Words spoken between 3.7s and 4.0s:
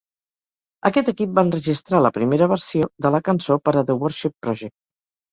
a "The